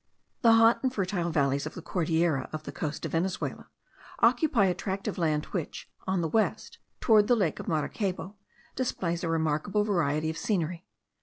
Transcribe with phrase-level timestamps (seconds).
[0.41, 3.69] The hot and fertile valleys of the Cordillera of the coast of Venezuela
[4.17, 8.33] occupy a tract of land which, on the west, towards the lake of Maracaybo,
[8.75, 10.87] displays a remarkable variety of scenery.